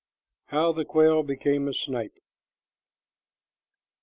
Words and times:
HOW 0.45 0.71
THE 0.71 0.83
QUAIL 0.83 1.21
BECAME 1.21 1.67
A 1.67 1.75
SNIPE. 1.75 2.17